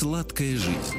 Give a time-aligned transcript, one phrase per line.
[0.00, 0.96] Сладкая жизнь.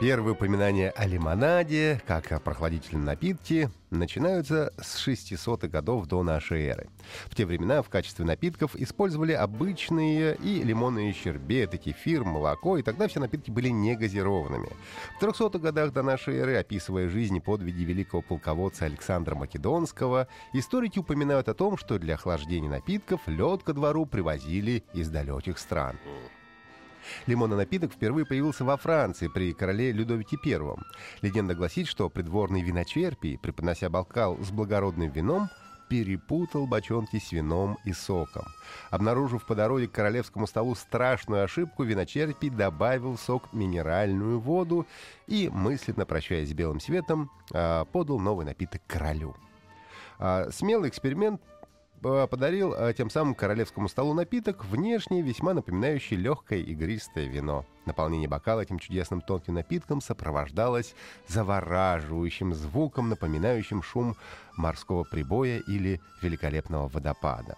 [0.00, 6.88] Первые упоминания о лимонаде, как о прохладительном напитке, начинаются с 600-х годов до нашей эры.
[7.26, 13.06] В те времена в качестве напитков использовали обычные и лимонные щербеты, кефир, молоко, и тогда
[13.06, 14.70] все напитки были не газированными.
[15.20, 21.00] В 300-х годах до нашей эры, описывая жизнь и подвиги великого полководца Александра Македонского, историки
[21.00, 25.98] упоминают о том, что для охлаждения напитков лед ко двору привозили из далеких стран.
[27.26, 30.60] Лимонный напиток впервые появился во Франции при короле Людовике I.
[31.22, 35.48] Легенда гласит, что придворный виночерпий, преподнося бокал с благородным вином,
[35.88, 38.44] перепутал бочонки с вином и соком.
[38.90, 44.86] Обнаружив по дороге к королевскому столу страшную ошибку, виночерпий добавил в сок минеральную воду
[45.26, 49.36] и, мысленно прощаясь с белым светом, а, подал новый напиток королю.
[50.18, 51.40] А, смелый эксперимент
[52.00, 57.64] подарил э, тем самым королевскому столу напиток, внешне весьма напоминающий легкое игристое вино.
[57.84, 60.94] Наполнение бокала этим чудесным тонким напитком сопровождалось
[61.28, 64.16] завораживающим звуком, напоминающим шум
[64.56, 67.56] морского прибоя или великолепного водопада.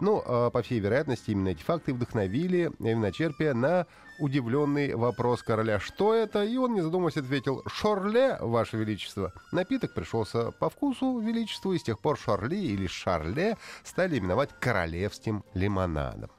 [0.00, 3.86] Ну, а, по всей вероятности, именно эти факты вдохновили виночерпия на
[4.18, 9.32] удивленный вопрос короля «Что это?» И он, не задумываясь, ответил «Шорле, ваше величество».
[9.52, 15.44] Напиток пришелся по вкусу величеству, и с тех пор Шорли или Шарле стали именовать королевским
[15.54, 16.30] лимонадом.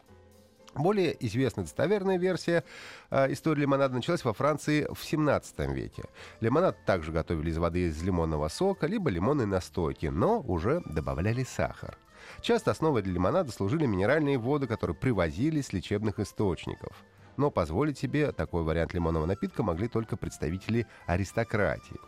[0.74, 2.64] Более известная достоверная версия
[3.10, 6.04] э, истории лимонада началась во Франции в 17 веке.
[6.40, 11.98] Лимонад также готовили из воды из лимонного сока, либо лимонной настойки, но уже добавляли сахар.
[12.42, 16.96] Часто основой для лимонада служили минеральные воды, которые привозили с лечебных источников.
[17.38, 22.00] Но позволить себе такой вариант лимонного напитка могли только представители аристократии.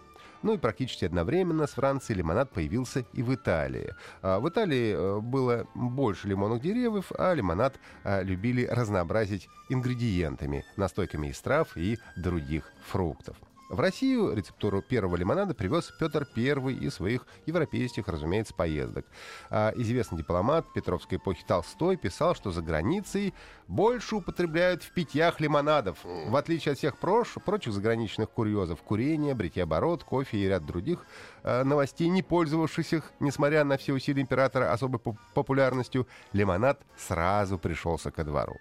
[0.43, 3.93] Ну и практически одновременно с Францией лимонад появился и в Италии.
[4.21, 11.27] А в Италии э, было больше лимонных деревьев, а лимонад э, любили разнообразить ингредиентами, настойками
[11.27, 13.37] из трав и других фруктов.
[13.69, 19.05] В Россию рецептуру первого лимонада привез Петр I из своих европейских, разумеется, поездок.
[19.49, 23.33] А известный дипломат Петровской эпохи Толстой писал, что за границей
[23.67, 25.97] больше употребляют в питьях лимонадов.
[26.03, 31.05] В отличие от всех прош, прочих заграничных курьезов, курение, бритье оборот, кофе и ряд других
[31.43, 34.99] э, новостей, не пользовавшихся, несмотря на все усилия императора, особой
[35.33, 38.57] популярностью, лимонад сразу пришелся ко двору.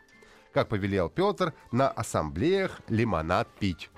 [0.52, 3.90] Как повелел Петр, на ассамблеях лимонад пить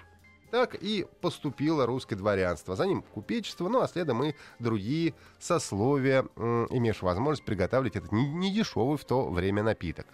[0.54, 2.76] так и поступило русское дворянство.
[2.76, 9.04] За ним купечество, ну а следом и другие сословия, имевшие возможность приготовить этот недешевый в
[9.04, 10.06] то время напиток.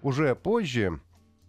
[0.00, 1.00] Уже позже,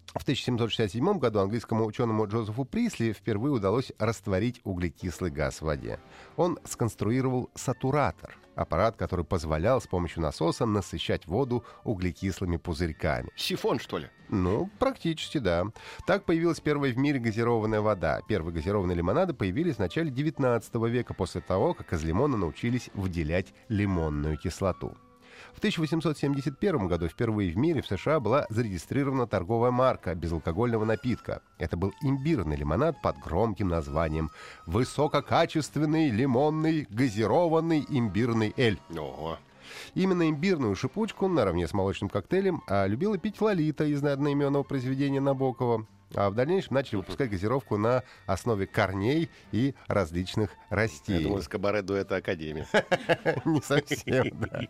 [0.07, 5.99] в 1767 году английскому ученому Джозефу Присли впервые удалось растворить углекислый газ в воде.
[6.35, 13.29] Он сконструировал сатуратор— аппарат, который позволял с помощью насоса насыщать воду углекислыми пузырьками.
[13.35, 14.09] Сифон, что ли?
[14.29, 15.65] Ну, практически, да.
[16.07, 18.21] Так появилась первая в мире газированная вода.
[18.27, 23.53] Первые газированные лимонады появились в начале 19 века, после того, как из лимона научились выделять
[23.69, 24.95] лимонную кислоту.
[25.53, 31.41] В 1871 году впервые в мире в США была зарегистрирована торговая марка безалкогольного напитка.
[31.57, 34.31] Это был имбирный лимонад под громким названием
[34.65, 38.79] «Высококачественный лимонный газированный имбирный эль».
[38.91, 39.37] Ого.
[39.95, 45.85] Именно имбирную шипучку наравне с молочным коктейлем а любила пить Лолита из одноименного произведения Набокова
[46.15, 51.19] а в дальнейшем начали выпускать газировку на основе корней и различных растений.
[51.19, 52.67] Я думал, из кабаре дуэта Академия.
[53.45, 54.61] Не совсем, да.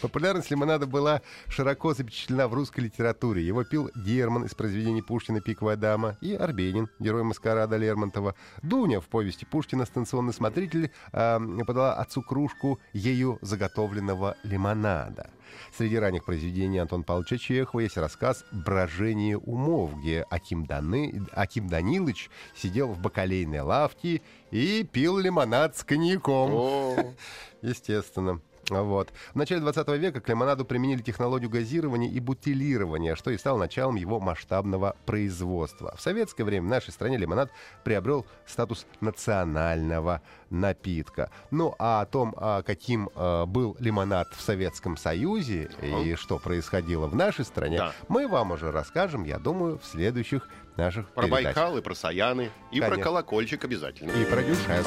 [0.00, 3.46] Популярность лимонада была широко запечатлена в русской литературе.
[3.46, 8.34] Его пил Герман из произведений Пушкина «Пиковая дама» и Арбенин, герой маскарада Лермонтова.
[8.62, 15.30] Дуня в повести Пушкина «Станционный смотритель» а, подала отцу кружку ею заготовленного лимонада.
[15.76, 21.26] Среди ранних произведений Антона Павловича Чехова есть рассказ «Брожение умов», где Аким, Даны...
[21.32, 27.14] Аким Данилович сидел в бакалейной лавке и пил лимонад с коньяком.
[27.62, 28.40] Естественно.
[28.70, 29.12] Вот.
[29.32, 33.96] В начале 20 века к лимонаду применили технологию газирования и бутилирования, что и стало началом
[33.96, 35.94] его масштабного производства.
[35.96, 37.50] В советское время в нашей стране лимонад
[37.84, 41.30] приобрел статус национального напитка.
[41.50, 47.06] Ну а о том, а, каким а, был лимонад в Советском Союзе и что происходило
[47.06, 47.92] в нашей стране, Да.
[48.08, 51.44] мы вам уже расскажем, я думаю, в следующих наших Про передачах.
[51.56, 52.50] Байкал и про Саяны.
[52.70, 53.04] И про Конечно.
[53.04, 54.10] колокольчик обязательно.
[54.12, 54.86] И про Дюшес.